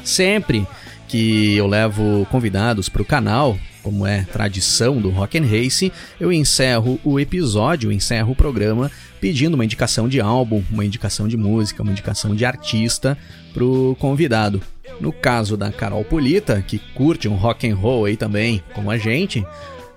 Sempre 0.03 0.67
que 1.11 1.57
eu 1.57 1.67
levo 1.67 2.25
convidados 2.31 2.89
para 2.89 3.03
o 3.03 3.05
canal, 3.05 3.59
como 3.83 4.07
é 4.07 4.23
tradição 4.33 5.01
do 5.01 5.11
Rock 5.11 5.39
and 5.39 5.45
Race, 5.45 5.93
eu 6.21 6.33
encerro 6.33 7.01
o 7.03 7.19
episódio, 7.19 7.91
encerro 7.91 8.31
o 8.31 8.37
programa 8.37 8.89
pedindo 9.21 9.55
uma 9.55 9.65
indicação 9.65 10.09
de 10.09 10.21
álbum, 10.21 10.63
uma 10.71 10.85
indicação 10.85 11.27
de 11.27 11.37
música, 11.37 11.83
uma 11.83 11.91
indicação 11.91 12.33
de 12.33 12.45
artista 12.45 13.19
pro 13.53 13.97
convidado. 13.99 14.63
No 15.01 15.13
caso 15.13 15.57
da 15.57 15.73
Carol 15.73 16.05
Polita, 16.05 16.63
que 16.65 16.79
curte 16.95 17.27
um 17.27 17.35
rock 17.35 17.69
and 17.69 17.75
roll 17.75 18.05
aí 18.05 18.17
também, 18.17 18.63
como 18.73 18.89
a 18.89 18.97
gente, 18.97 19.45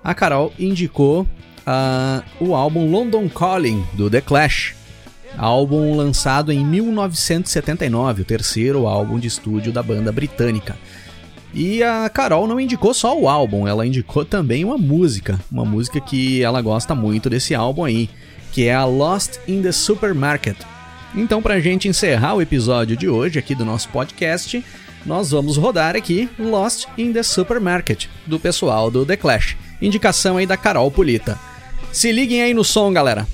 a 0.02 0.14
Carol 0.14 0.52
indicou 0.58 1.22
uh, 1.22 2.24
o 2.40 2.56
álbum 2.56 2.90
London 2.90 3.28
Calling 3.28 3.84
do 3.92 4.10
The 4.10 4.20
Clash, 4.20 4.74
álbum 5.38 5.94
lançado 5.94 6.50
em 6.50 6.64
1979, 6.64 8.22
o 8.22 8.24
terceiro 8.24 8.88
álbum 8.88 9.16
de 9.16 9.28
estúdio 9.28 9.72
da 9.72 9.82
banda 9.82 10.10
britânica. 10.10 10.76
E 11.54 11.84
a 11.84 12.08
Carol 12.08 12.48
não 12.48 12.58
indicou 12.58 12.92
só 12.92 13.16
o 13.16 13.28
álbum, 13.28 13.68
ela 13.68 13.86
indicou 13.86 14.24
também 14.24 14.64
uma 14.64 14.76
música, 14.76 15.38
uma 15.52 15.64
música 15.64 16.00
que 16.00 16.42
ela 16.42 16.60
gosta 16.60 16.96
muito 16.96 17.30
desse 17.30 17.54
álbum 17.54 17.84
aí, 17.84 18.10
que 18.50 18.66
é 18.66 18.74
a 18.74 18.84
Lost 18.84 19.36
in 19.46 19.62
the 19.62 19.70
Supermarket. 19.70 20.56
Então, 21.14 21.40
pra 21.40 21.60
gente 21.60 21.86
encerrar 21.86 22.34
o 22.34 22.42
episódio 22.42 22.96
de 22.96 23.08
hoje 23.08 23.38
aqui 23.38 23.54
do 23.54 23.64
nosso 23.64 23.88
podcast, 23.90 24.64
nós 25.06 25.30
vamos 25.30 25.56
rodar 25.56 25.94
aqui 25.94 26.28
Lost 26.36 26.86
in 26.98 27.12
the 27.12 27.22
Supermarket, 27.22 28.06
do 28.26 28.40
pessoal 28.40 28.90
do 28.90 29.06
The 29.06 29.16
Clash. 29.16 29.56
Indicação 29.80 30.38
aí 30.38 30.46
da 30.46 30.56
Carol 30.56 30.90
Polita. 30.90 31.38
Se 31.92 32.10
liguem 32.10 32.42
aí 32.42 32.52
no 32.52 32.64
som, 32.64 32.92
galera. 32.92 33.28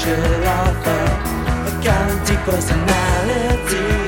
should 0.00 0.44
offer 0.44 1.02
a 1.68 1.82
guaranteed 1.82 2.38
personality. 2.40 4.03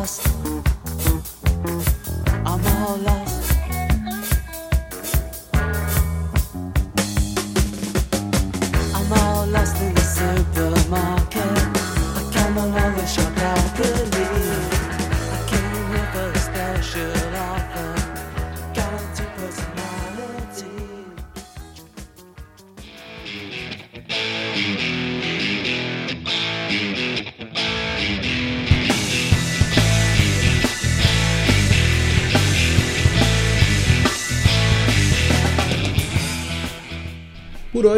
lost. 0.00 0.39